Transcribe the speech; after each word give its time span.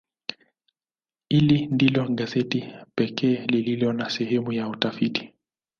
Hili 1.29 1.65
ndilo 1.65 2.07
gazeti 2.09 2.73
pekee 2.95 3.45
lililo 3.47 3.93
na 3.93 4.09
sehemu 4.09 4.51
ya 4.53 4.67
utafiti. 4.67 5.33